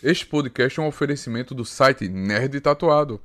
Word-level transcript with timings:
Este 0.00 0.24
podcast 0.24 0.78
é 0.78 0.82
um 0.84 0.86
oferecimento 0.86 1.52
do 1.56 1.64
site 1.64 2.08
Nerd 2.08 2.60
Tatuado. 2.60 3.20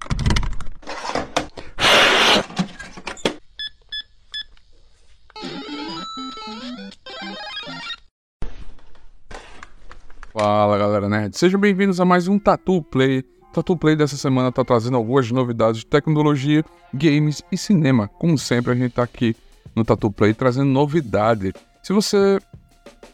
Fala 10.33 10.79
galera 10.79 11.07
nerd, 11.07 11.37
sejam 11.37 11.59
bem-vindos 11.59 11.99
a 11.99 12.05
mais 12.05 12.27
um 12.27 12.39
Tatu 12.39 12.81
Play. 12.81 13.21
Tatu 13.53 13.77
Play 13.77 13.95
dessa 13.95 14.17
semana 14.17 14.49
está 14.49 14.65
trazendo 14.65 14.97
algumas 14.97 15.29
novidades 15.29 15.81
de 15.81 15.85
tecnologia, 15.85 16.65
games 16.91 17.43
e 17.51 17.57
cinema. 17.57 18.07
Como 18.07 18.35
sempre, 18.35 18.71
a 18.71 18.75
gente 18.75 18.89
está 18.89 19.03
aqui 19.03 19.35
no 19.75 19.85
Tatu 19.85 20.09
Play 20.09 20.33
trazendo 20.33 20.71
novidade. 20.71 21.53
Se 21.83 21.93
você 21.93 22.39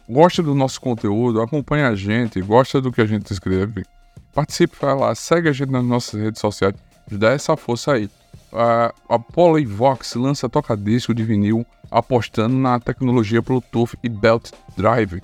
gosta 0.09 0.41
do 0.41 0.55
nosso 0.55 0.81
conteúdo, 0.81 1.41
acompanha 1.41 1.89
a 1.89 1.95
gente, 1.95 2.41
gosta 2.41 2.81
do 2.81 2.91
que 2.91 3.01
a 3.01 3.05
gente 3.05 3.31
escreve, 3.31 3.85
participe, 4.33 4.75
vai 4.79 4.95
lá, 4.95 5.13
segue 5.13 5.49
a 5.49 5.51
gente 5.51 5.71
nas 5.71 5.83
nossas 5.83 6.19
redes 6.19 6.41
sociais, 6.41 6.73
dá 7.11 7.31
essa 7.31 7.55
força 7.55 7.93
aí. 7.93 8.09
A, 8.51 8.93
a 9.07 9.19
Polyvox 9.19 10.15
lança 10.15 10.49
toca-disco 10.49 11.13
de 11.13 11.23
vinil 11.23 11.65
apostando 11.91 12.55
na 12.55 12.79
tecnologia 12.79 13.41
Bluetooth 13.41 13.95
e 14.03 14.09
Belt 14.09 14.51
Drive. 14.75 15.21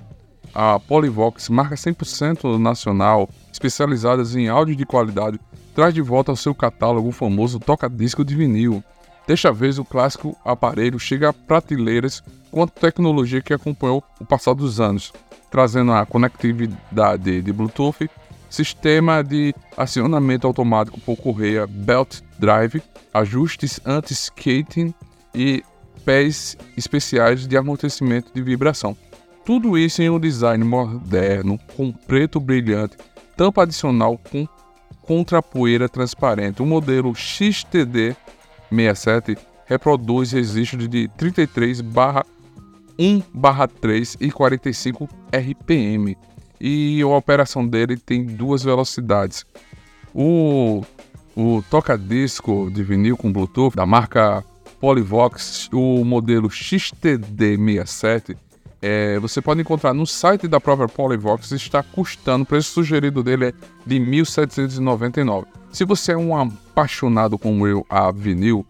A 0.54 0.78
Polyvox, 0.78 1.48
marca 1.48 1.74
100% 1.74 2.58
nacional, 2.58 3.28
especializadas 3.52 4.34
em 4.34 4.48
áudio 4.48 4.74
de 4.74 4.86
qualidade, 4.86 5.38
traz 5.74 5.92
de 5.92 6.00
volta 6.00 6.32
ao 6.32 6.36
seu 6.36 6.54
catálogo 6.54 7.08
o 7.08 7.12
famoso 7.12 7.58
toca-disco 7.58 8.24
de 8.24 8.34
vinil. 8.34 8.82
Desta 9.26 9.52
vez, 9.52 9.78
o 9.78 9.84
clássico 9.84 10.36
aparelho 10.44 10.98
chega 10.98 11.30
a 11.30 11.32
prateleiras 11.32 12.22
quanto 12.50 12.80
tecnologia 12.80 13.42
que 13.42 13.52
acompanhou 13.52 14.02
o 14.20 14.24
passar 14.24 14.54
dos 14.54 14.80
anos, 14.80 15.12
trazendo 15.50 15.92
a 15.92 16.06
conectividade 16.06 17.42
de 17.42 17.52
Bluetooth, 17.52 18.08
sistema 18.48 19.22
de 19.22 19.52
acionamento 19.76 20.46
automático 20.46 21.00
por 21.00 21.16
correia 21.16 21.66
Belt 21.66 22.20
Drive, 22.38 22.80
ajustes 23.12 23.80
anti-skating 23.84 24.94
e 25.34 25.64
pés 26.04 26.56
especiais 26.76 27.48
de 27.48 27.56
amortecimento 27.56 28.30
de 28.32 28.40
vibração. 28.40 28.96
Tudo 29.44 29.76
isso 29.76 30.02
em 30.02 30.08
um 30.08 30.20
design 30.20 30.64
moderno, 30.64 31.58
com 31.76 31.92
preto 31.92 32.38
brilhante, 32.38 32.96
tampa 33.36 33.62
adicional 33.62 34.18
com 34.30 34.46
contra-poeira 35.02 35.88
transparente. 35.88 36.62
O 36.62 36.66
modelo 36.66 37.14
XTD67 38.72 39.38
reproduz 39.66 40.32
registro 40.32 40.86
de 40.88 41.08
33 41.08 41.80
barra 41.80 42.24
1/3 42.98 44.16
e 44.20 44.30
45 44.30 45.08
RPM. 45.32 46.16
E 46.60 47.02
a 47.02 47.06
operação 47.06 47.66
dele 47.66 47.96
tem 47.96 48.24
duas 48.24 48.62
velocidades. 48.62 49.44
O, 50.14 50.82
o 51.36 51.62
toca-disco 51.68 52.70
de 52.70 52.82
vinil 52.82 53.16
com 53.16 53.32
Bluetooth 53.32 53.76
da 53.76 53.84
marca 53.84 54.42
Polyvox, 54.80 55.68
o 55.72 56.04
modelo 56.04 56.48
XTD67, 56.48 58.36
é, 58.80 59.18
você 59.18 59.42
pode 59.42 59.60
encontrar 59.60 59.92
no 59.92 60.06
site 60.06 60.46
da 60.46 60.60
própria 60.60 60.88
Polyvox, 60.88 61.50
está 61.52 61.82
custando, 61.82 62.44
o 62.44 62.46
preço 62.46 62.70
sugerido 62.70 63.22
dele 63.22 63.46
é 63.46 63.52
de 63.84 63.96
1.799. 63.96 65.46
Se 65.76 65.84
você 65.84 66.12
é 66.12 66.16
um 66.16 66.34
apaixonado 66.34 67.38
como 67.38 67.66
eu 67.66 67.84
a 67.90 68.10
vinil, 68.10 68.64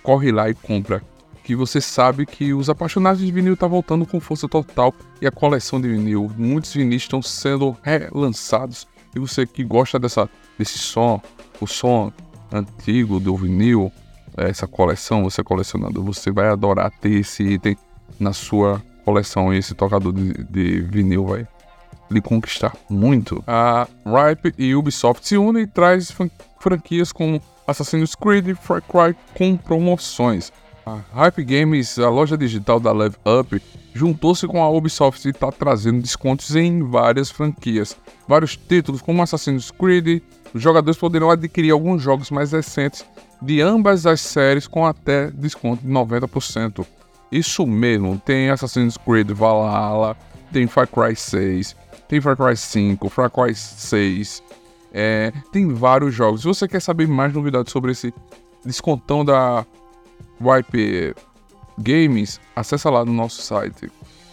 corre 0.00 0.30
lá 0.30 0.48
e 0.48 0.54
compra 0.54 1.02
que 1.42 1.56
você 1.56 1.80
sabe 1.80 2.24
que 2.24 2.54
os 2.54 2.70
apaixonados 2.70 3.20
de 3.20 3.32
vinil 3.32 3.54
estão 3.54 3.68
tá 3.68 3.72
voltando 3.72 4.06
com 4.06 4.20
força 4.20 4.48
total 4.48 4.94
e 5.20 5.26
a 5.26 5.32
coleção 5.32 5.80
de 5.80 5.88
vinil, 5.88 6.30
muitos 6.38 6.72
vinis 6.72 7.02
estão 7.02 7.20
sendo 7.20 7.76
relançados 7.82 8.86
e 9.12 9.18
você 9.18 9.44
que 9.44 9.64
gosta 9.64 9.98
dessa, 9.98 10.30
desse 10.56 10.78
som, 10.78 11.20
o 11.60 11.66
som 11.66 12.12
antigo 12.52 13.18
do 13.18 13.36
vinil, 13.36 13.90
essa 14.36 14.68
coleção, 14.68 15.24
você 15.24 15.42
colecionando, 15.42 16.00
você 16.00 16.30
vai 16.30 16.46
adorar 16.46 16.92
ter 17.00 17.14
esse 17.14 17.42
item 17.42 17.76
na 18.20 18.32
sua 18.32 18.80
coleção 19.04 19.52
e 19.52 19.58
esse 19.58 19.74
tocador 19.74 20.12
de, 20.12 20.32
de 20.44 20.80
vinil 20.82 21.26
vai 21.26 21.44
lhe 22.12 22.20
conquistar 22.20 22.76
muito. 22.88 23.42
A 23.46 23.88
Ripe 24.04 24.54
e 24.58 24.74
Ubisoft 24.74 25.26
se 25.26 25.36
unem 25.36 25.64
e 25.64 25.66
traz 25.66 26.12
franquias 26.60 27.12
como 27.12 27.40
Assassin's 27.66 28.14
Creed 28.14 28.48
e 28.48 28.54
Far 28.54 28.82
Cry 28.82 29.16
com 29.34 29.56
promoções. 29.56 30.52
A 30.84 30.98
Hype 31.14 31.44
Games, 31.44 31.98
a 31.98 32.08
loja 32.08 32.36
digital 32.36 32.80
da 32.80 32.92
Level 32.92 33.20
Up, 33.24 33.62
juntou-se 33.94 34.46
com 34.48 34.62
a 34.62 34.68
Ubisoft 34.68 35.24
e 35.24 35.30
está 35.30 35.52
trazendo 35.52 36.02
descontos 36.02 36.56
em 36.56 36.82
várias 36.82 37.30
franquias. 37.30 37.96
Vários 38.26 38.56
títulos, 38.56 39.00
como 39.00 39.22
Assassin's 39.22 39.70
Creed, 39.70 40.22
os 40.52 40.60
jogadores 40.60 40.98
poderão 40.98 41.30
adquirir 41.30 41.70
alguns 41.70 42.02
jogos 42.02 42.30
mais 42.30 42.50
recentes 42.50 43.04
de 43.40 43.60
ambas 43.60 44.06
as 44.06 44.20
séries 44.20 44.66
com 44.66 44.84
até 44.84 45.30
desconto 45.30 45.82
de 45.82 45.92
90%. 45.92 46.84
Isso 47.30 47.66
mesmo, 47.66 48.20
tem 48.24 48.50
Assassin's 48.50 48.96
Creed 48.96 49.30
Valhalla, 49.30 50.16
tem 50.52 50.66
Far 50.66 50.88
Cry 50.88 51.16
6, 51.16 51.76
tem 52.08 52.20
Far 52.20 52.36
Cry 52.36 52.56
5, 52.56 53.08
Far 53.08 53.30
Cry 53.30 53.54
6, 53.54 54.42
é, 54.92 55.32
tem 55.50 55.72
vários 55.72 56.14
jogos. 56.14 56.42
Se 56.42 56.46
você 56.46 56.68
quer 56.68 56.80
saber 56.80 57.08
mais 57.08 57.32
novidades 57.32 57.72
sobre 57.72 57.92
esse 57.92 58.12
descontão 58.64 59.24
da 59.24 59.66
Wipe 60.40 61.14
Games, 61.78 62.40
acessa 62.54 62.90
lá 62.90 63.04
no 63.04 63.12
nosso 63.12 63.42
site. 63.42 63.90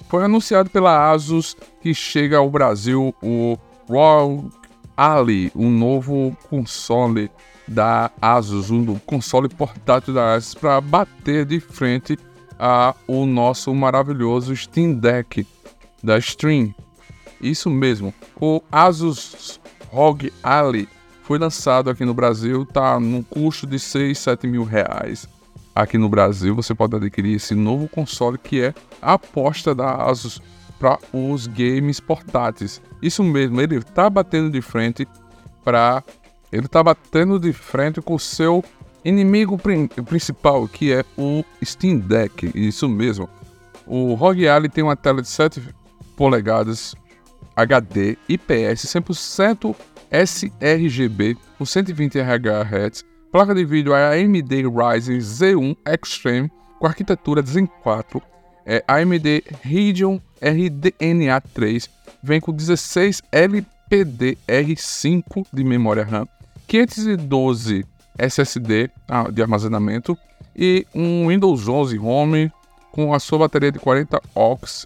Foi 0.10 0.24
anunciado 0.24 0.70
pela 0.70 1.12
Asus 1.12 1.56
que 1.82 1.94
chega 1.94 2.38
ao 2.38 2.50
Brasil 2.50 3.14
o 3.22 3.58
ROG 3.88 4.52
Ali, 4.98 5.52
um 5.56 5.70
novo 5.70 6.36
console 6.50 7.32
da 7.66 8.12
Asus, 8.22 8.70
um 8.70 8.96
console 9.06 9.48
portátil 9.48 10.14
da 10.14 10.34
Asus 10.34 10.56
para 10.56 10.82
bater 10.82 11.46
de 11.46 11.60
frente 11.60 12.18
a 12.60 12.94
o 13.08 13.26
nosso 13.26 13.74
maravilhoso 13.74 14.54
Steam 14.56 14.94
Deck 14.96 15.48
da 16.04 16.18
Stream. 16.18 16.74
Isso 17.42 17.70
mesmo, 17.70 18.14
o 18.40 18.62
Asus 18.72 19.60
ROG 19.92 20.32
Ali 20.44 20.88
foi 21.24 21.38
lançado 21.38 21.90
aqui 21.90 22.04
no 22.06 22.14
Brasil, 22.14 22.66
tá 22.66 23.00
num 23.00 23.24
custo 23.24 23.68
de 23.68 23.80
6, 23.80 24.18
7 24.18 24.48
mil 24.48 24.64
reais 24.64 25.28
aqui 25.76 25.98
no 25.98 26.10
Brasil, 26.10 26.56
você 26.56 26.76
pode 26.76 26.96
adquirir 26.96 27.36
esse 27.36 27.56
novo 27.56 27.88
console 27.88 28.38
que 28.38 28.62
é 28.62 28.74
a 29.02 29.14
aposta 29.14 29.74
da 29.74 29.96
Asus 29.96 30.42
para 30.78 30.98
os 31.14 31.48
games 31.48 32.00
portáteis. 32.00 32.82
Isso 33.02 33.24
mesmo, 33.24 33.62
ele 33.62 33.78
está 33.78 34.10
batendo 34.10 34.50
de 34.50 34.62
frente 34.62 35.08
para 35.64 36.04
ele 36.52 36.66
está 36.66 36.82
batendo 36.82 37.40
de 37.40 37.54
frente 37.54 38.02
com 38.02 38.16
o 38.16 38.20
seu 38.20 38.64
inimigo 39.06 39.58
principal, 40.06 40.68
que 40.68 40.92
é 40.92 41.06
o 41.16 41.44
Steam 41.64 42.00
Deck. 42.00 42.52
Isso 42.56 42.90
mesmo. 42.90 43.30
O 43.86 44.16
ROG 44.16 44.48
Ally 44.48 44.68
tem 44.68 44.84
uma 44.84 44.96
tela 44.96 45.22
de 45.22 45.28
7 45.28 45.62
polegadas 46.18 46.96
HD 47.62 48.18
IPS 48.28 48.86
100% 48.86 49.76
sRGB 50.12 51.38
com 51.58 51.66
120 51.66 52.20
Hz 52.20 53.06
Placa 53.32 53.54
de 53.54 53.64
vídeo 53.64 53.94
é 53.94 54.20
AMD 54.20 54.64
Ryzen 54.64 55.20
Z1 55.20 55.78
Extreme 55.88 56.50
com 56.80 56.88
arquitetura 56.88 57.44
Zen 57.44 57.68
4. 57.84 58.20
É 58.66 58.84
AMD 58.88 59.44
Radeon 59.64 60.20
RDNA 60.42 61.40
3. 61.54 61.88
Vem 62.24 62.42
com 62.42 62.52
16 62.52 63.22
LPDR5 63.32 65.46
de 65.54 65.64
memória 65.64 66.04
RAM, 66.04 66.28
512 66.68 67.86
SSD 68.18 68.90
ah, 69.08 69.30
de 69.30 69.44
armazenamento 69.44 70.18
e 70.56 70.88
um 70.94 71.28
Windows 71.28 71.68
11 71.68 72.00
Home 72.00 72.52
com 72.92 73.14
a 73.14 73.20
sua 73.20 73.38
bateria 73.40 73.72
de 73.72 73.80
40 73.80 74.22
OX. 74.36 74.86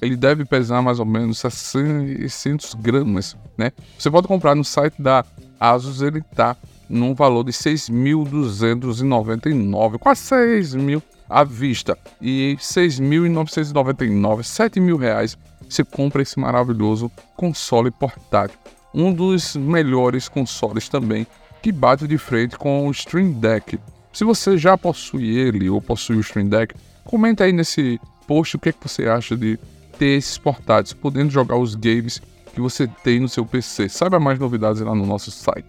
Ele 0.00 0.16
deve 0.16 0.44
pesar 0.44 0.82
mais 0.82 1.00
ou 1.00 1.06
menos 1.06 1.38
600 1.38 2.74
gramas, 2.74 3.36
né? 3.56 3.72
Você 3.98 4.10
pode 4.10 4.28
comprar 4.28 4.54
no 4.54 4.64
site 4.64 5.00
da 5.00 5.24
Asus, 5.58 6.02
ele 6.02 6.20
tá 6.34 6.54
num 6.88 7.14
valor 7.14 7.44
de 7.44 7.52
6.299, 7.52 9.98
quase 9.98 10.20
6 10.22 10.74
mil 10.74 11.02
à 11.28 11.42
vista. 11.42 11.98
E 12.20 12.56
6.999, 12.60 14.42
7 14.42 14.80
mil 14.80 14.96
reais, 14.96 15.38
você 15.68 15.82
compra 15.82 16.22
esse 16.22 16.38
maravilhoso 16.38 17.10
console 17.36 17.90
portátil. 17.90 18.58
Um 18.92 19.12
dos 19.12 19.56
melhores 19.56 20.28
consoles 20.28 20.88
também, 20.88 21.26
que 21.62 21.72
bate 21.72 22.06
de 22.06 22.18
frente 22.18 22.56
com 22.56 22.86
o 22.86 22.90
Stream 22.90 23.32
Deck. 23.32 23.78
Se 24.14 24.22
você 24.22 24.56
já 24.56 24.78
possui 24.78 25.36
ele 25.36 25.68
ou 25.68 25.82
possui 25.82 26.16
o 26.16 26.20
Stream 26.20 26.48
Deck, 26.48 26.72
comenta 27.04 27.42
aí 27.42 27.52
nesse 27.52 28.00
post 28.28 28.54
o 28.54 28.60
que, 28.60 28.68
é 28.68 28.72
que 28.72 28.88
você 28.88 29.08
acha 29.08 29.36
de 29.36 29.58
ter 29.98 30.16
esses 30.16 30.38
portáteis, 30.38 30.92
podendo 30.92 31.30
jogar 31.30 31.56
os 31.56 31.74
games 31.74 32.22
que 32.54 32.60
você 32.60 32.86
tem 32.86 33.18
no 33.18 33.28
seu 33.28 33.44
PC. 33.44 33.88
Saiba 33.88 34.20
mais 34.20 34.38
novidades 34.38 34.80
lá 34.82 34.94
no 34.94 35.04
nosso 35.04 35.32
site. 35.32 35.66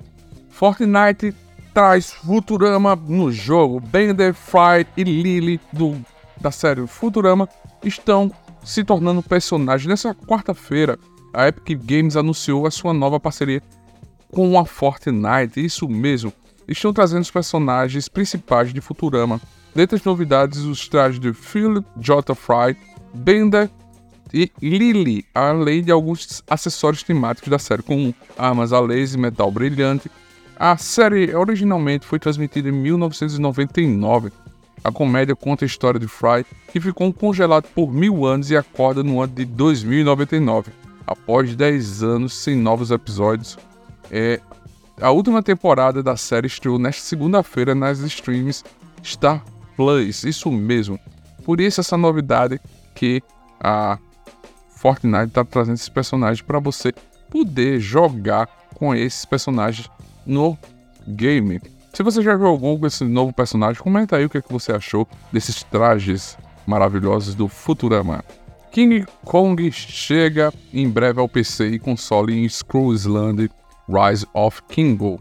Fortnite 0.51 1.33
traz 1.73 2.11
Futurama 2.11 2.95
no 2.95 3.31
jogo. 3.31 3.79
Bender, 3.79 4.35
Fry 4.35 4.85
e 4.95 5.03
Lily 5.03 5.59
do, 5.73 5.99
da 6.39 6.51
série 6.51 6.85
Futurama 6.85 7.49
estão 7.83 8.31
se 8.63 8.83
tornando 8.83 9.23
personagens. 9.23 9.89
Nessa 9.89 10.13
quarta-feira, 10.13 10.99
a 11.33 11.47
Epic 11.47 11.79
Games 11.83 12.15
anunciou 12.15 12.67
a 12.67 12.71
sua 12.71 12.93
nova 12.93 13.19
parceria 13.19 13.61
com 14.31 14.57
a 14.59 14.65
Fortnite. 14.65 15.65
Isso 15.65 15.89
mesmo, 15.89 16.31
estão 16.67 16.93
trazendo 16.93 17.21
os 17.21 17.31
personagens 17.31 18.07
principais 18.07 18.73
de 18.73 18.81
Futurama. 18.81 19.39
Dentre 19.73 19.97
as 19.97 20.03
novidades, 20.03 20.59
os 20.59 20.87
trajes 20.87 21.19
de 21.19 21.33
Philip 21.33 21.85
J. 21.97 22.33
Fry, 22.33 22.77
Bender 23.13 23.69
e 24.33 24.51
Lily, 24.61 25.25
além 25.33 25.83
de 25.83 25.91
alguns 25.91 26.43
acessórios 26.49 27.03
temáticos 27.03 27.49
da 27.49 27.59
série, 27.59 27.83
como 27.83 28.13
armas 28.37 28.73
a 28.73 28.79
laser 28.79 29.17
e 29.17 29.21
metal 29.21 29.51
brilhante. 29.51 30.09
A 30.57 30.77
série 30.77 31.35
originalmente 31.35 32.05
foi 32.05 32.19
transmitida 32.19 32.69
em 32.69 32.71
1999. 32.71 34.31
A 34.83 34.91
comédia 34.91 35.35
conta 35.35 35.65
a 35.65 35.67
história 35.67 35.99
de 35.99 36.07
Fry, 36.07 36.45
que 36.71 36.79
ficou 36.79 37.11
congelado 37.11 37.67
por 37.73 37.91
mil 37.91 38.25
anos 38.25 38.51
e 38.51 38.57
acorda 38.57 39.03
no 39.03 39.21
ano 39.21 39.33
de 39.33 39.45
2099, 39.45 40.71
após 41.07 41.55
10 41.55 42.03
anos 42.03 42.33
sem 42.33 42.55
novos 42.55 42.91
episódios. 42.91 43.57
É, 44.11 44.39
a 44.99 45.11
última 45.11 45.43
temporada 45.43 46.01
da 46.01 46.15
série 46.15 46.47
estreou 46.47 46.79
nesta 46.79 47.01
segunda-feira 47.01 47.75
nas 47.75 47.99
streams 47.99 48.63
Star 49.03 49.43
Plus, 49.75 50.23
isso 50.23 50.49
mesmo. 50.51 50.99
Por 51.43 51.59
isso 51.59 51.81
essa 51.81 51.97
novidade 51.97 52.59
que 52.93 53.21
a 53.59 53.99
Fortnite 54.69 55.27
está 55.27 55.43
trazendo 55.43 55.75
esses 55.75 55.89
personagens 55.89 56.41
para 56.41 56.59
você 56.59 56.93
poder 57.29 57.79
jogar 57.79 58.47
com 58.73 58.95
esses 58.95 59.25
personagens 59.25 59.89
no 60.25 60.57
game. 61.07 61.61
Se 61.93 62.03
você 62.03 62.21
já 62.21 62.37
jogou 62.37 62.79
com 62.79 62.87
esse 62.87 63.03
novo 63.03 63.33
personagem, 63.33 63.81
comenta 63.81 64.17
aí 64.17 64.25
o 64.25 64.29
que, 64.29 64.37
é 64.37 64.41
que 64.41 64.51
você 64.51 64.71
achou 64.71 65.07
desses 65.31 65.63
trajes 65.63 66.37
maravilhosos 66.65 67.35
do 67.35 67.47
Futurama. 67.47 68.23
King 68.71 69.05
Kong 69.23 69.71
chega 69.71 70.53
em 70.73 70.89
breve 70.89 71.19
ao 71.19 71.29
PC 71.29 71.67
e 71.67 71.79
console 71.79 72.37
em 72.37 72.47
Screw 72.49 72.93
Island 72.93 73.49
Rise 73.87 74.25
of 74.33 74.61
Kingo. 74.69 75.19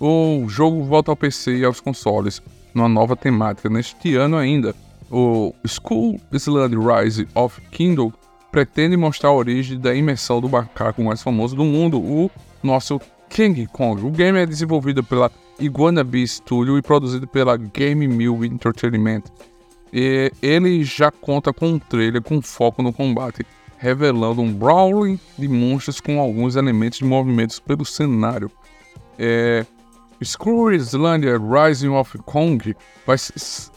O 0.00 0.44
jogo 0.48 0.82
volta 0.84 1.10
ao 1.10 1.16
PC 1.16 1.58
e 1.58 1.64
aos 1.64 1.80
consoles 1.80 2.42
numa 2.74 2.88
nova 2.88 3.16
temática 3.16 3.68
neste 3.68 4.16
ano 4.16 4.36
ainda. 4.36 4.74
O 5.10 5.54
Skull 5.64 6.20
Island 6.32 6.76
Rise 6.76 7.28
of 7.34 7.60
Kindle 7.70 8.12
pretende 8.50 8.96
mostrar 8.96 9.30
a 9.30 9.34
origem 9.34 9.78
da 9.78 9.94
imersão 9.94 10.40
do 10.40 10.48
macaco 10.48 11.02
mais 11.02 11.22
famoso 11.22 11.56
do 11.56 11.64
mundo, 11.64 12.00
o 12.00 12.30
nosso 12.62 13.00
King 13.28 13.66
Kong. 13.66 14.04
O 14.04 14.10
game 14.10 14.38
é 14.38 14.46
desenvolvido 14.46 15.02
pela 15.02 15.30
Iguana 15.58 16.04
Bee 16.04 16.26
Studio 16.26 16.78
e 16.78 16.82
produzido 16.82 17.26
pela 17.26 17.56
Game 17.56 18.06
Mill 18.06 18.44
Entertainment. 18.44 19.22
E 19.92 20.32
ele 20.42 20.82
já 20.84 21.10
conta 21.10 21.52
com 21.52 21.68
um 21.68 21.78
trailer 21.78 22.22
com 22.22 22.42
foco 22.42 22.82
no 22.82 22.92
combate, 22.92 23.46
revelando 23.84 24.40
um 24.40 24.52
brawling 24.52 25.20
de 25.38 25.46
monstros 25.46 26.00
com 26.00 26.18
alguns 26.18 26.56
elementos 26.56 26.98
de 26.98 27.04
movimentos 27.04 27.60
pelo 27.60 27.84
cenário. 27.84 28.50
É, 29.18 29.64
Screw 30.22 30.72
Islandia 30.72 31.38
Rising 31.38 31.90
of 31.90 32.16
Kong 32.18 32.74
vai 33.06 33.16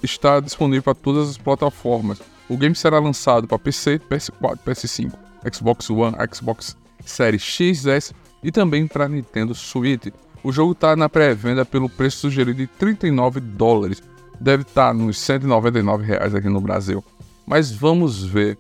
estar 0.02 0.40
disponível 0.42 0.84
para 0.84 0.96
todas 0.96 1.30
as 1.30 1.38
plataformas 1.38 2.20
o 2.50 2.56
game 2.56 2.76
será 2.76 3.00
lançado 3.00 3.48
para 3.48 3.60
PC, 3.60 4.00
PS4, 4.10 4.60
PS5, 4.66 5.12
Xbox 5.54 5.90
One, 5.90 6.16
Xbox 6.34 6.78
Series 7.06 7.42
X, 7.42 7.86
S 7.86 8.14
e 8.42 8.52
também 8.52 8.88
para 8.88 9.10
Nintendo 9.10 9.54
Switch. 9.54 10.08
O 10.44 10.52
jogo 10.52 10.72
está 10.72 10.96
na 10.96 11.10
pré-venda 11.10 11.66
pelo 11.66 11.90
preço 11.90 12.20
sugerido 12.20 12.60
de 12.60 12.68
39 12.68 13.42
dólares. 13.42 14.02
Deve 14.40 14.64
estar 14.64 14.88
tá 14.88 14.94
nos 14.94 15.20
199 15.20 16.06
reais 16.06 16.34
aqui 16.34 16.48
no 16.48 16.62
Brasil. 16.62 17.04
Mas 17.46 17.72
vamos 17.72 18.24
ver 18.24 18.58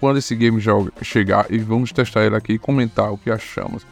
quando 0.00 0.18
esse 0.18 0.34
game 0.34 0.60
chegar 1.02 1.46
e 1.50 1.58
vamos 1.58 1.92
testar 1.92 2.24
ele 2.24 2.36
aqui 2.36 2.54
e 2.54 2.58
comentar 2.58 3.12
o 3.12 3.18
que 3.18 3.30
achamos. 3.30 3.86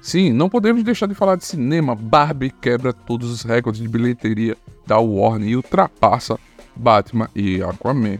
Sim, 0.00 0.32
não 0.32 0.48
podemos 0.48 0.82
deixar 0.82 1.06
de 1.06 1.14
falar 1.14 1.36
de 1.36 1.44
cinema. 1.44 1.94
Barbie 1.94 2.50
quebra 2.50 2.92
todos 2.92 3.30
os 3.30 3.42
recordes 3.42 3.80
de 3.80 3.88
bilheteria 3.88 4.56
da 4.86 4.98
Warner 4.98 5.48
e 5.48 5.56
ultrapassa 5.56 6.38
Batman 6.74 7.28
e 7.34 7.62
Aquaman. 7.62 8.18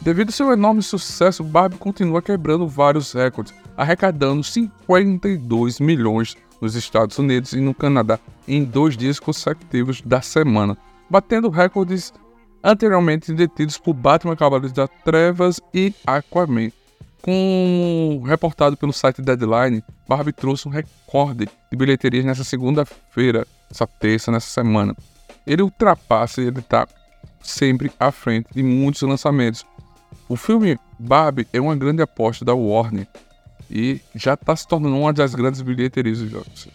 Devido 0.00 0.28
ao 0.28 0.32
seu 0.32 0.52
enorme 0.52 0.82
sucesso, 0.82 1.44
Barbie 1.44 1.76
continua 1.76 2.22
quebrando 2.22 2.66
vários 2.66 3.12
recordes, 3.12 3.52
arrecadando 3.76 4.42
52 4.42 5.80
milhões 5.80 6.36
nos 6.60 6.74
Estados 6.74 7.18
Unidos 7.18 7.52
e 7.52 7.60
no 7.60 7.74
Canadá 7.74 8.18
em 8.46 8.64
dois 8.64 8.96
dias 8.96 9.20
consecutivos 9.20 10.00
da 10.00 10.22
semana, 10.22 10.76
batendo 11.10 11.50
recordes 11.50 12.12
anteriormente 12.62 13.32
detidos 13.32 13.78
por 13.78 13.94
Batman 13.94 14.36
Cavaleiros 14.36 14.72
das 14.72 14.90
Trevas 15.04 15.60
e 15.72 15.94
Aquaman. 16.06 16.70
Com 17.22 18.22
reportado 18.24 18.76
pelo 18.76 18.92
site 18.92 19.20
Deadline, 19.20 19.82
Barbie 20.08 20.32
trouxe 20.32 20.68
um 20.68 20.70
recorde 20.70 21.48
de 21.70 21.76
bilheterias 21.76 22.24
nessa 22.24 22.44
segunda-feira, 22.44 23.46
essa 23.70 23.86
terça, 23.86 24.30
nessa 24.30 24.48
semana. 24.48 24.96
Ele 25.46 25.62
ultrapassa 25.62 26.40
e 26.40 26.46
ele 26.46 26.60
está 26.60 26.86
sempre 27.40 27.90
à 27.98 28.12
frente 28.12 28.48
de 28.54 28.62
muitos 28.62 29.02
lançamentos, 29.02 29.64
o 30.28 30.36
filme 30.36 30.78
Barbie 30.98 31.48
é 31.52 31.60
uma 31.60 31.74
grande 31.74 32.02
aposta 32.02 32.44
da 32.44 32.54
Warner 32.54 33.06
e 33.70 34.00
já 34.14 34.34
está 34.34 34.54
se 34.54 34.68
tornando 34.68 34.96
uma 34.96 35.12
das 35.12 35.34
grandes 35.34 35.62
bilheterias 35.62 36.18
jogos. 36.18 36.68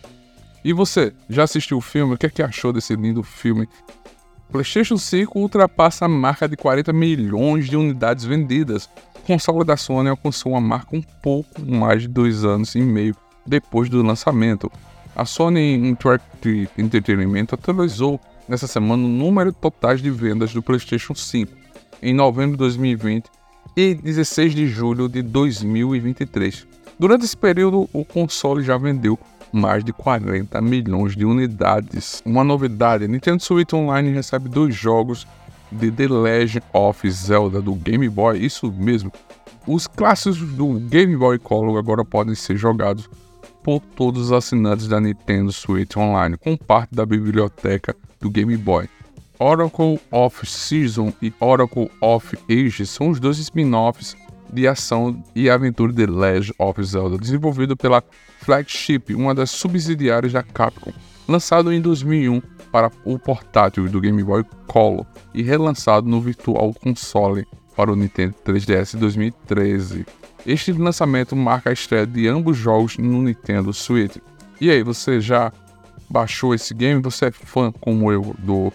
E 0.63 0.73
você, 0.73 1.13
já 1.29 1.43
assistiu 1.43 1.77
o 1.77 1.81
filme? 1.81 2.15
O 2.15 2.17
que, 2.17 2.25
é 2.25 2.29
que 2.29 2.41
achou 2.41 2.73
desse 2.73 2.95
lindo 2.95 3.21
filme? 3.21 3.67
PlayStation 4.53 4.97
5 4.97 5.39
ultrapassa 5.39 6.05
a 6.05 6.07
marca 6.07 6.47
de 6.47 6.55
40 6.55 6.93
milhões 6.93 7.67
de 7.67 7.75
unidades 7.75 8.23
vendidas. 8.23 8.87
O 9.15 9.21
console 9.25 9.65
da 9.65 9.75
Sony 9.75 10.09
alcançou 10.09 10.51
uma 10.51 10.61
marca 10.61 10.95
um 10.95 11.01
pouco 11.01 11.59
mais 11.59 12.03
de 12.03 12.07
dois 12.07 12.45
anos 12.45 12.75
e 12.75 12.79
meio 12.79 13.15
depois 13.47 13.89
do 13.89 14.03
lançamento. 14.03 14.71
A 15.15 15.25
Sony 15.25 15.73
Interactive 15.73 16.69
Entertainment 16.77 17.47
atualizou 17.51 18.21
nessa 18.47 18.67
semana 18.67 19.03
o 19.03 19.07
número 19.07 19.51
total 19.51 19.95
de 19.95 20.11
vendas 20.11 20.53
do 20.53 20.61
PlayStation 20.61 21.15
5 21.15 21.51
em 21.99 22.13
novembro 22.13 22.51
de 22.51 22.57
2020 22.57 23.25
e 23.75 23.95
16 23.95 24.53
de 24.53 24.67
julho 24.67 25.09
de 25.09 25.23
2023. 25.23 26.67
Durante 26.99 27.25
esse 27.25 27.35
período, 27.35 27.89
o 27.91 28.05
console 28.05 28.63
já 28.63 28.77
vendeu 28.77 29.17
mais 29.53 29.83
de 29.83 29.93
40 29.93 30.59
milhões 30.61 31.15
de 31.15 31.23
unidades. 31.23 32.21
Uma 32.25 32.43
novidade: 32.43 33.07
Nintendo 33.07 33.41
Switch 33.41 33.71
Online 33.73 34.11
recebe 34.11 34.49
dois 34.49 34.75
jogos 34.75 35.27
de 35.71 35.91
The 35.91 36.07
Legend 36.07 36.63
of 36.73 37.09
Zelda 37.09 37.61
do 37.61 37.75
Game 37.75 38.09
Boy. 38.09 38.43
Isso 38.43 38.71
mesmo. 38.71 39.11
Os 39.65 39.87
clássicos 39.87 40.39
do 40.39 40.73
Game 40.79 41.15
Boy 41.15 41.39
Color 41.39 41.77
agora 41.77 42.03
podem 42.03 42.35
ser 42.35 42.57
jogados 42.57 43.09
por 43.63 43.79
todos 43.79 44.23
os 44.23 44.31
assinantes 44.31 44.87
da 44.87 44.99
Nintendo 44.99 45.53
Switch 45.53 45.95
Online, 45.95 46.35
com 46.37 46.57
parte 46.57 46.93
da 46.93 47.05
biblioteca 47.05 47.95
do 48.19 48.29
Game 48.29 48.57
Boy. 48.57 48.89
Oracle 49.39 49.99
of 50.11 50.45
Season 50.45 51.13
e 51.21 51.33
Oracle 51.39 51.89
of 52.01 52.37
Ages 52.49 52.89
são 52.89 53.09
os 53.09 53.19
dois 53.19 53.37
spin-offs 53.37 54.15
de 54.53 54.67
ação 54.67 55.23
e 55.35 55.49
aventura 55.49 55.91
de 55.91 56.05
Legend 56.05 56.53
of 56.59 56.83
Zelda, 56.83 57.17
desenvolvido 57.17 57.75
pela 57.75 58.03
Flagship, 58.39 59.13
uma 59.15 59.33
das 59.33 59.49
subsidiárias 59.49 60.33
da 60.33 60.43
Capcom, 60.43 60.93
lançado 61.27 61.71
em 61.71 61.81
2001 61.81 62.41
para 62.71 62.91
o 63.05 63.19
portátil 63.19 63.87
do 63.87 64.01
Game 64.01 64.23
Boy 64.23 64.43
Color 64.67 65.05
e 65.33 65.43
relançado 65.43 66.07
no 66.07 66.19
Virtual 66.19 66.73
Console 66.73 67.47
para 67.75 67.91
o 67.91 67.95
Nintendo 67.95 68.35
3DS 68.45 68.95
em 68.95 68.99
2013. 68.99 70.05
Este 70.45 70.71
lançamento 70.73 71.35
marca 71.35 71.69
a 71.69 71.73
estreia 71.73 72.05
de 72.05 72.27
ambos 72.27 72.57
jogos 72.57 72.97
no 72.97 73.21
Nintendo 73.21 73.71
Switch. 73.71 74.17
E 74.59 74.69
aí, 74.69 74.83
você 74.83 75.21
já 75.21 75.51
baixou 76.09 76.53
esse 76.53 76.73
game? 76.73 77.01
Você 77.01 77.25
é 77.25 77.31
fã 77.31 77.71
como 77.71 78.11
eu 78.11 78.35
do 78.39 78.71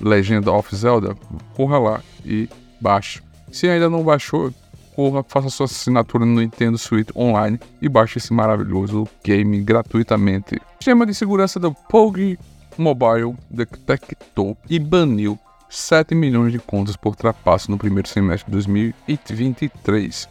Legend 0.00 0.48
of 0.48 0.74
Zelda, 0.74 1.14
corra 1.54 1.78
lá 1.78 2.00
e 2.24 2.48
baixe. 2.80 3.20
Se 3.52 3.68
ainda 3.68 3.90
não 3.90 4.02
baixou, 4.02 4.52
corra, 5.00 5.24
faça 5.26 5.48
sua 5.48 5.64
assinatura 5.64 6.26
no 6.26 6.42
Nintendo 6.42 6.76
Switch 6.76 7.08
Online 7.16 7.58
e 7.80 7.88
baixe 7.88 8.18
esse 8.18 8.34
maravilhoso 8.34 9.08
game 9.24 9.58
gratuitamente. 9.62 10.60
Sistema 10.78 11.06
de 11.06 11.14
segurança 11.14 11.58
do 11.58 11.72
PUBG 11.72 12.38
Mobile 12.76 13.34
detectou 13.48 14.58
e 14.68 14.78
baniu 14.78 15.38
7 15.70 16.14
milhões 16.14 16.52
de 16.52 16.58
contas 16.58 16.96
por 16.96 17.16
trapaço 17.16 17.70
no 17.70 17.78
primeiro 17.78 18.08
semestre 18.08 18.44
de 18.44 18.52
2023. 18.52 20.28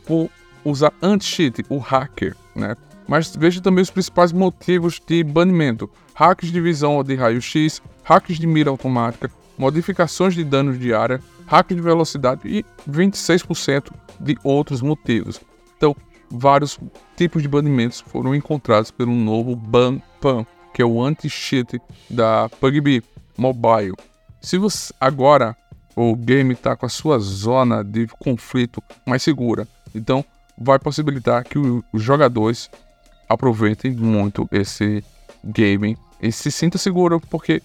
por 0.05 0.29
usar 0.63 0.93
anti-cheat, 1.01 1.65
o 1.67 1.77
hacker, 1.77 2.36
né? 2.55 2.77
Mas 3.08 3.36
veja 3.36 3.62
também 3.62 3.82
os 3.82 3.89
principais 3.89 4.32
motivos 4.32 5.01
de 5.05 5.24
banimento: 5.24 5.89
hacks 6.13 6.51
de 6.51 6.62
visão 6.62 7.03
de 7.03 7.15
raio-x, 7.15 7.82
hacks 8.03 8.38
de 8.38 8.48
mira 8.48 8.70
automática, 8.70 9.29
modificações 9.57 10.33
de 10.33 10.43
danos 10.43 10.79
de 10.79 10.93
área, 10.93 11.19
hack 11.45 11.69
de 11.69 11.81
velocidade 11.81 12.41
e 12.45 12.65
26% 12.89 13.91
de 14.19 14.38
outros 14.43 14.81
motivos. 14.81 15.39
Então, 15.77 15.95
vários 16.29 16.79
tipos 17.15 17.41
de 17.41 17.48
banimentos 17.48 18.01
foram 18.01 18.33
encontrados 18.33 18.91
pelo 18.91 19.13
novo 19.13 19.55
Ban 19.55 20.00
Pan, 20.19 20.45
que 20.74 20.81
é 20.81 20.86
o 20.86 21.01
anti-cheat 21.01 21.79
da 22.10 22.50
PUBG 22.60 23.03
Mobile. 23.38 23.93
Se 24.41 24.57
você 24.57 24.93
agora 25.00 25.55
o 25.95 26.15
game 26.15 26.53
está 26.53 26.75
com 26.75 26.86
a 26.86 26.89
sua 26.89 27.19
zona 27.19 27.83
de 27.83 28.07
conflito 28.19 28.83
mais 29.05 29.22
segura, 29.22 29.67
então 29.93 30.25
vai 30.57 30.79
possibilitar 30.79 31.43
que 31.43 31.60
os 31.60 31.83
jogadores 32.01 32.69
aproveitem 33.29 33.91
muito 33.91 34.48
esse 34.51 35.03
game 35.43 35.98
e 36.22 36.31
se 36.31 36.51
sinta 36.51 36.77
seguro 36.77 37.19
porque 37.19 37.62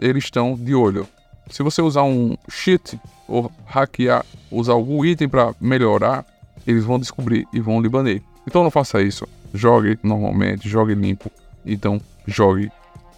eles 0.00 0.24
estão 0.24 0.54
de 0.54 0.74
olho. 0.74 1.08
Se 1.50 1.62
você 1.62 1.82
usar 1.82 2.02
um 2.02 2.36
cheat 2.48 2.98
ou 3.28 3.50
hackear, 3.66 4.24
usar 4.50 4.72
algum 4.72 5.04
item 5.04 5.28
para 5.28 5.54
melhorar, 5.60 6.24
eles 6.66 6.84
vão 6.84 6.98
descobrir 6.98 7.46
e 7.52 7.60
vão 7.60 7.80
lhe 7.80 7.88
banir. 7.88 8.22
Então 8.46 8.62
não 8.62 8.70
faça 8.70 9.02
isso. 9.02 9.26
Jogue 9.52 9.98
normalmente, 10.02 10.68
jogue 10.68 10.94
limpo. 10.94 11.30
Então 11.64 12.00
jogue 12.26 12.70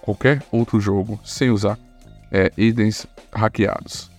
qualquer 0.02 0.42
outro 0.52 0.80
jogo 0.80 1.18
sem 1.24 1.50
usar 1.50 1.78
é, 2.30 2.52
itens 2.56 3.06
hackeados. 3.32 4.10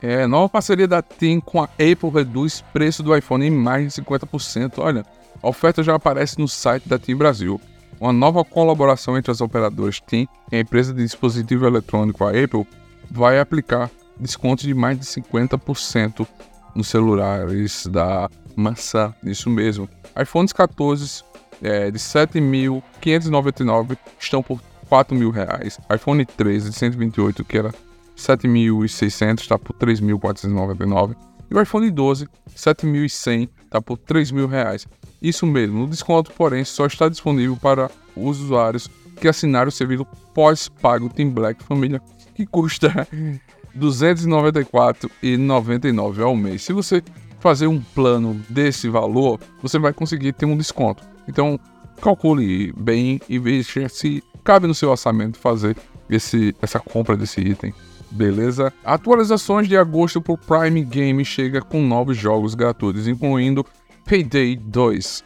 É, 0.00 0.26
nova 0.26 0.48
parceria 0.48 0.86
da 0.86 1.00
TIM 1.00 1.40
com 1.40 1.62
a 1.62 1.64
Apple 1.64 2.10
reduz 2.12 2.62
preço 2.72 3.02
do 3.02 3.16
iPhone 3.16 3.46
em 3.46 3.50
mais 3.50 3.94
de 3.94 4.02
50%. 4.02 4.74
Olha, 4.78 5.04
a 5.42 5.48
oferta 5.48 5.82
já 5.82 5.94
aparece 5.94 6.38
no 6.38 6.46
site 6.46 6.88
da 6.88 6.98
TIM 6.98 7.16
Brasil. 7.16 7.60
Uma 8.00 8.12
nova 8.12 8.44
colaboração 8.44 9.16
entre 9.16 9.30
as 9.30 9.40
operadoras 9.40 10.00
TIM 10.00 10.28
e 10.52 10.56
a 10.56 10.60
empresa 10.60 10.92
de 10.92 11.02
dispositivo 11.02 11.66
eletrônico, 11.66 12.24
a 12.24 12.30
Apple, 12.30 12.66
vai 13.10 13.38
aplicar 13.38 13.90
descontos 14.18 14.64
de 14.64 14.74
mais 14.74 14.98
de 14.98 15.04
50% 15.04 16.26
nos 16.74 16.88
celulares 16.88 17.86
da 17.86 18.28
maçã. 18.56 19.14
Isso 19.22 19.48
mesmo. 19.50 19.88
iPhones 20.20 20.52
14 20.52 21.22
é, 21.62 21.90
de 21.90 21.98
7.599 21.98 23.96
estão 24.18 24.42
por 24.42 24.60
4 24.88 25.16
mil 25.16 25.30
reais. 25.30 25.78
iPhone 25.92 26.24
13 26.24 26.70
de 26.70 26.76
128, 26.76 27.44
que 27.44 27.58
era 27.58 27.74
7.600, 28.16 29.40
está 29.40 29.58
por 29.58 29.74
3.499. 29.76 31.16
E 31.50 31.54
o 31.54 31.60
iPhone 31.60 31.90
12, 31.90 32.28
7.100, 32.56 33.48
está 33.64 33.80
por 33.80 33.98
3 33.98 34.30
mil 34.30 34.46
reais. 34.46 34.86
Isso 35.20 35.46
mesmo, 35.46 35.84
o 35.84 35.86
desconto, 35.86 36.32
porém, 36.32 36.64
só 36.64 36.86
está 36.86 37.08
disponível 37.08 37.56
para 37.56 37.90
os 38.16 38.40
usuários 38.40 38.88
que 39.20 39.28
assinaram 39.28 39.68
o 39.68 39.72
serviço 39.72 40.06
pós-pago 40.34 41.08
Team 41.08 41.30
Black 41.30 41.62
Família, 41.62 42.02
que 42.34 42.46
custa 42.46 43.06
R$ 43.10 43.40
294,99 43.78 46.22
ao 46.22 46.36
mês. 46.36 46.62
Se 46.62 46.72
você 46.72 47.02
fazer 47.40 47.66
um 47.66 47.80
plano 47.80 48.40
desse 48.48 48.88
valor, 48.88 49.38
você 49.62 49.78
vai 49.78 49.92
conseguir 49.92 50.32
ter 50.32 50.46
um 50.46 50.56
desconto. 50.56 51.04
Então, 51.28 51.60
calcule 52.00 52.72
bem 52.76 53.20
e 53.28 53.38
veja 53.38 53.88
se 53.88 54.24
cabe 54.42 54.66
no 54.66 54.74
seu 54.74 54.90
orçamento 54.90 55.38
fazer 55.38 55.76
esse, 56.08 56.56
essa 56.60 56.80
compra 56.80 57.16
desse 57.16 57.40
item. 57.40 57.72
Beleza? 58.10 58.72
Atualizações 58.84 59.66
de 59.66 59.76
agosto 59.76 60.22
para 60.22 60.34
o 60.34 60.38
Prime 60.38 60.84
Game 60.84 61.24
chega 61.24 61.60
com 61.60 61.82
novos 61.82 62.16
jogos 62.16 62.54
gratuitos, 62.54 63.08
incluindo 63.08 63.66
Payday 64.04 64.56
2. 64.56 65.24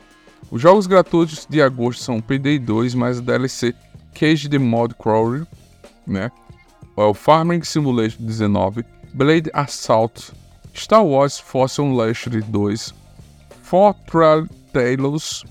Os 0.50 0.62
jogos 0.62 0.86
gratuitos 0.86 1.46
de 1.48 1.60
agosto 1.60 2.02
são 2.02 2.20
Payday 2.20 2.58
2 2.58 2.94
mais 2.94 3.18
a 3.18 3.20
DLC 3.20 3.74
Cage 4.14 4.48
the 4.48 4.58
Mod 4.58 4.94
Crawler, 4.94 5.46
né? 6.06 6.30
O 7.00 7.14
Farming 7.14 7.62
Simulator 7.62 8.18
19, 8.18 8.84
Blade 9.14 9.48
Assault, 9.52 10.32
Star 10.74 11.06
Wars 11.06 11.38
Fossil 11.38 11.84
Unleashed 11.84 12.28
2, 12.28 12.92
Fortran 13.62 14.48
Tales, 14.72 15.44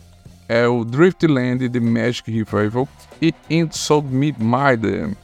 é 0.50 0.68
o 0.68 0.84
Driftland 0.84 1.70
The 1.70 1.80
Magic 1.80 2.30
Revival 2.30 2.86
e 3.22 3.34
Inside 3.50 4.08
Midnight. 4.08 5.16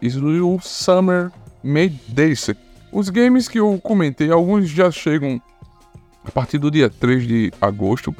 Isso 0.00 0.22
do 0.22 0.58
Summer 0.62 1.30
Made 1.62 2.00
Days. 2.08 2.48
Os 2.90 3.10
games 3.10 3.46
que 3.46 3.60
eu 3.60 3.78
comentei, 3.78 4.30
alguns 4.30 4.70
já 4.70 4.90
chegam 4.90 5.38
a 6.24 6.30
partir 6.30 6.56
do 6.56 6.70
dia 6.70 6.88
3 6.88 7.28
de 7.28 7.52
agosto. 7.60 8.16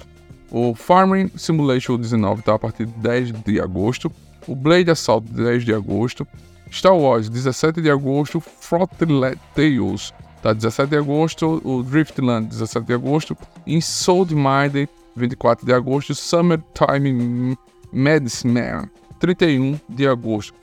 O 0.51 0.75
Farming 0.75 1.31
Simulation 1.35 1.97
19 1.97 2.41
está 2.41 2.57
a 2.57 2.59
partir 2.59 2.85
de 2.85 2.93
10 2.93 3.33
de 3.43 3.59
agosto. 3.59 4.13
O 4.47 4.55
Blade 4.55 4.91
Assault 4.91 5.27
10 5.33 5.65
de 5.65 5.73
agosto. 5.73 6.29
Star 6.71 6.97
Wars 6.97 7.29
17 7.29 7.81
de 7.81 7.91
agosto. 7.91 8.41
Frotlet 8.41 9.39
Tales 9.55 10.13
tá 10.43 10.53
17 10.53 10.91
de 10.91 10.97
agosto. 10.97 11.61
O 11.65 11.83
Driftland 11.83 12.49
17 12.49 12.87
de 12.87 12.95
agosto. 12.95 13.37
In 13.67 13.81
Soul 13.81 14.27
Mind 14.31 14.89
24 15.17 15.67
de 15.67 15.73
agosto. 15.73 16.15
Summertime 16.15 17.57
Medicine 17.93 18.53
Man 18.53 18.91
31 19.19 19.79
de 19.89 20.07
agosto. 20.07 20.55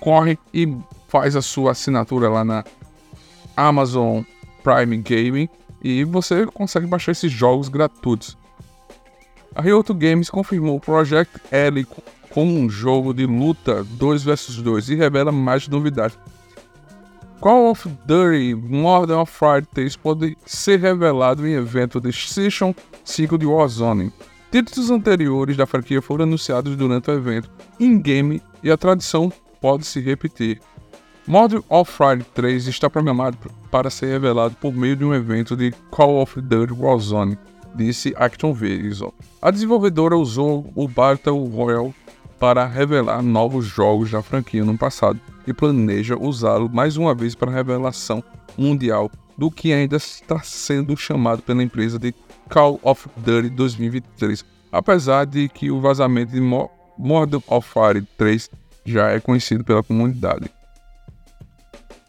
Corre 0.00 0.38
e 0.52 0.76
faz 1.08 1.36
a 1.36 1.42
sua 1.42 1.72
assinatura 1.72 2.28
lá 2.28 2.44
na 2.44 2.64
Amazon 3.56 4.22
Prime 4.62 4.96
Gaming 4.98 5.48
e 5.82 6.04
você 6.04 6.46
consegue 6.46 6.86
baixar 6.86 7.12
esses 7.12 7.30
jogos 7.30 7.68
gratuitos. 7.68 8.36
A 9.54 9.60
Ryoto 9.60 9.92
Games 9.92 10.30
confirmou 10.30 10.76
o 10.76 10.80
Project 10.80 11.40
L 11.50 11.86
como 12.32 12.54
um 12.54 12.68
jogo 12.68 13.12
de 13.12 13.26
luta 13.26 13.84
2 13.84 14.24
vs 14.24 14.56
2 14.56 14.90
e 14.90 14.94
revela 14.94 15.30
mais 15.30 15.68
novidades. 15.68 16.18
Call 17.40 17.70
of 17.70 17.88
Duty 18.06 18.54
Modern 18.54 19.18
Warfare 19.18 19.66
3 19.74 19.96
pode 19.96 20.36
ser 20.46 20.78
revelado 20.78 21.46
em 21.46 21.54
evento 21.54 22.00
de 22.00 22.12
Season 22.12 22.74
5 23.04 23.36
de 23.36 23.46
Warzone. 23.46 24.12
Títulos 24.50 24.90
anteriores 24.90 25.56
da 25.56 25.66
franquia 25.66 26.00
foram 26.00 26.24
anunciados 26.24 26.76
durante 26.76 27.10
o 27.10 27.14
evento 27.14 27.50
in-game 27.80 28.40
e 28.62 28.70
a 28.70 28.76
tradição 28.76 29.32
pode 29.60 29.84
se 29.84 30.00
repetir. 30.00 30.60
Modern 31.26 31.62
Warfare 31.70 32.24
3 32.34 32.66
está 32.66 32.88
programado 32.88 33.36
para 33.70 33.90
ser 33.90 34.06
revelado 34.06 34.54
por 34.60 34.72
meio 34.72 34.96
de 34.96 35.04
um 35.04 35.14
evento 35.14 35.56
de 35.56 35.72
Call 35.90 36.20
of 36.22 36.40
Duty 36.40 36.72
Warzone, 36.72 37.38
disse 37.74 38.14
Activision. 38.16 39.10
A 39.40 39.50
desenvolvedora 39.50 40.16
usou 40.16 40.70
o 40.74 40.86
Battle 40.86 41.44
Royale 41.46 41.94
para 42.42 42.66
revelar 42.66 43.22
novos 43.22 43.66
jogos 43.66 44.10
da 44.10 44.20
franquia 44.20 44.64
no 44.64 44.76
passado 44.76 45.16
e 45.46 45.52
planeja 45.52 46.16
usá-lo 46.18 46.68
mais 46.68 46.96
uma 46.96 47.14
vez 47.14 47.36
para 47.36 47.52
a 47.52 47.54
revelação 47.54 48.20
mundial 48.58 49.08
do 49.38 49.48
que 49.48 49.72
ainda 49.72 49.94
está 49.94 50.40
sendo 50.40 50.96
chamado 50.96 51.40
pela 51.40 51.62
empresa 51.62 52.00
de 52.00 52.12
Call 52.50 52.80
of 52.82 53.08
Duty 53.18 53.48
2023, 53.50 54.44
apesar 54.72 55.24
de 55.24 55.48
que 55.48 55.70
o 55.70 55.80
vazamento 55.80 56.32
de 56.32 56.40
Modern 56.98 57.40
Warfare 57.48 58.02
3 58.18 58.50
já 58.84 59.10
é 59.10 59.20
conhecido 59.20 59.62
pela 59.62 59.84
comunidade. 59.84 60.50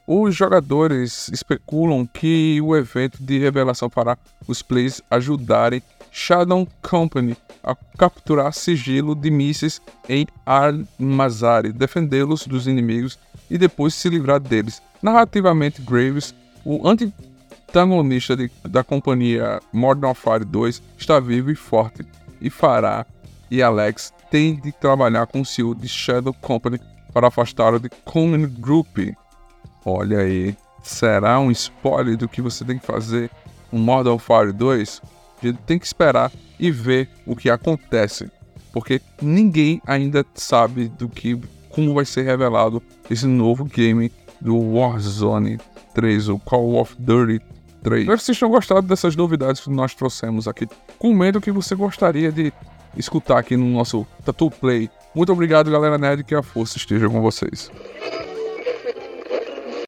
Os 0.06 0.36
jogadores 0.36 1.30
especulam 1.30 2.06
que 2.06 2.60
o 2.62 2.76
evento 2.76 3.24
de 3.24 3.40
revelação 3.40 3.90
fará 3.90 4.18
os 4.48 4.62
players 4.62 5.02
ajudarem 5.10 5.82
Shadow 6.12 6.68
Company 6.82 7.38
a 7.64 7.74
capturar 7.98 8.54
sigilo 8.54 9.16
de 9.16 9.32
mísseis 9.32 9.82
em 10.10 10.28
Al-Mazari, 10.46 11.72
defendê-los 11.72 12.46
dos 12.46 12.68
inimigos 12.68 13.18
e 13.50 13.58
depois 13.58 13.94
se 13.94 14.10
livrar 14.10 14.40
deles. 14.40 14.82
Narrativamente, 15.02 15.82
Graves, 15.82 16.36
o 16.66 16.86
antagonista 16.86 18.36
da 18.68 18.84
companhia 18.84 19.62
Modern 19.72 20.08
Warfare 20.08 20.44
2, 20.44 20.84
está 20.98 21.20
vivo 21.20 21.50
e 21.50 21.56
forte 21.56 22.06
e 22.42 22.50
fará 22.50 23.06
e 23.50 23.62
Alex 23.62 24.12
tem 24.30 24.60
de 24.60 24.72
trabalhar 24.72 25.28
com 25.28 25.42
o 25.42 25.46
CEO 25.46 25.76
de 25.76 25.88
Shadow 25.88 26.34
Company 26.34 26.80
para 27.14 27.28
afastá-lo 27.28 27.80
de 27.80 27.88
Common 28.04 28.50
Group 28.60 28.98
Olha 29.86 30.20
aí, 30.20 30.56
será 30.82 31.40
um 31.40 31.52
spoiler 31.52 32.18
do 32.18 32.28
que 32.28 32.42
você 32.42 32.64
tem 32.64 32.80
que 32.80 32.86
fazer 32.86 33.30
no 33.72 33.80
Modern 33.80 34.14
Warfare 34.14 34.54
2? 34.54 35.02
A 35.42 35.46
gente 35.46 35.60
tem 35.64 35.78
que 35.78 35.86
esperar 35.86 36.32
e 36.60 36.72
ver 36.72 37.10
o 37.26 37.36
que 37.36 37.50
acontece, 37.50 38.32
porque 38.72 39.02
ninguém 39.22 39.82
ainda 39.86 40.26
sabe 40.34 40.88
do 40.88 41.10
que 41.10 41.40
como 41.70 41.94
vai 41.94 42.06
ser 42.06 42.22
revelado 42.24 42.82
esse 43.10 43.26
novo 43.26 43.66
game 43.66 44.12
do 44.40 44.58
Warzone 44.58 45.60
3, 45.94 46.30
o 46.30 46.40
Call 46.40 46.80
of 46.80 46.96
Duty 46.98 47.42
3. 47.84 48.02
Espero 48.02 48.18
que 48.18 48.24
vocês 48.24 48.40
tenham 48.40 48.52
gostado 48.52 48.88
dessas 48.88 49.16
novidades 49.16 49.62
que 49.62 49.70
nós 49.70 49.94
trouxemos 49.94 50.48
aqui. 50.48 50.68
Comenta 50.98 51.40
o 51.40 51.42
que 51.42 51.52
você 51.52 51.76
gostaria 51.76 52.32
de 52.32 52.54
escutar 52.96 53.40
aqui 53.40 53.58
no 53.58 53.66
nosso 53.66 54.08
Tattoo 54.24 54.52
Play. 54.52 54.90
Muito 55.14 55.32
obrigado, 55.32 55.70
galera 55.70 55.98
nerd, 55.98 56.24
que 56.24 56.36
a 56.36 56.44
força 56.44 56.78
esteja 56.78 57.10
com 57.10 57.22
vocês. 57.22 57.70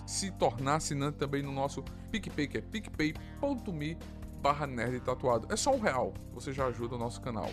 se 0.06 0.30
tornar 0.32 0.76
assinante 0.76 1.18
também 1.18 1.42
no 1.42 1.52
nosso 1.52 1.84
PicPay, 2.12 2.48
que 2.48 2.60
é 2.60 2.62
picpay.me 2.62 3.98
barra 4.42 4.68
nerd 4.68 5.00
tatuado. 5.00 5.48
É 5.52 5.56
só 5.56 5.74
um 5.74 5.80
real, 5.80 6.14
você 6.32 6.54
já 6.54 6.68
ajuda 6.68 6.94
o 6.96 7.00
nosso 7.00 7.20
canal. 7.22 7.50